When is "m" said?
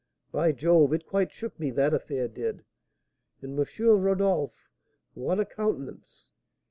3.59-3.65